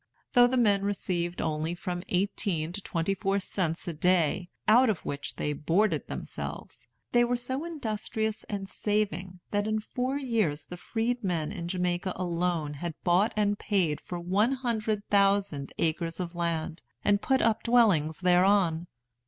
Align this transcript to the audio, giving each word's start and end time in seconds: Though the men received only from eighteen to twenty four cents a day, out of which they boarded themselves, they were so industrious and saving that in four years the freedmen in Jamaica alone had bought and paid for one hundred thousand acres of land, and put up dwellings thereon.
Though 0.33 0.47
the 0.47 0.57
men 0.57 0.81
received 0.81 1.43
only 1.43 1.75
from 1.75 2.01
eighteen 2.09 2.73
to 2.73 2.81
twenty 2.81 3.13
four 3.13 3.37
cents 3.37 3.87
a 3.87 3.93
day, 3.93 4.49
out 4.67 4.89
of 4.89 5.05
which 5.05 5.35
they 5.35 5.53
boarded 5.53 6.07
themselves, 6.07 6.87
they 7.11 7.23
were 7.23 7.35
so 7.37 7.63
industrious 7.65 8.43
and 8.45 8.67
saving 8.67 9.41
that 9.51 9.67
in 9.67 9.79
four 9.79 10.17
years 10.17 10.65
the 10.65 10.75
freedmen 10.75 11.51
in 11.51 11.67
Jamaica 11.67 12.13
alone 12.15 12.73
had 12.73 12.95
bought 13.03 13.31
and 13.37 13.59
paid 13.59 14.01
for 14.01 14.19
one 14.19 14.53
hundred 14.53 15.07
thousand 15.09 15.71
acres 15.77 16.19
of 16.19 16.33
land, 16.33 16.81
and 17.05 17.21
put 17.21 17.39
up 17.43 17.61
dwellings 17.61 18.21
thereon. 18.21 18.87